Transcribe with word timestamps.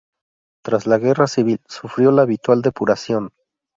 Tras 0.63 0.87
la 0.87 0.97
Guerra 0.97 1.27
Civil, 1.27 1.59
sufrió 1.67 2.11
la 2.11 2.23
habitual 2.23 2.63
depuración. 2.63 3.29